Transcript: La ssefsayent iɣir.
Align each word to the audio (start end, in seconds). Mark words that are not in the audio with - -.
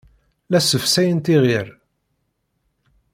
La 0.49 0.59
ssefsayent 0.61 1.25
iɣir. 1.35 1.67